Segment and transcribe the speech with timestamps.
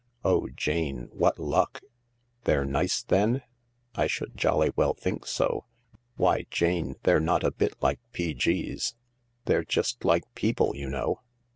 [0.25, 1.85] Oh, Jane, what luck I"
[2.45, 3.43] "They're nice, then?""
[3.95, 5.65] I should jolly well think so.
[6.15, 8.95] Why, Jane, they're not a bit like P.G.'s.
[9.45, 11.19] They're just like people you know."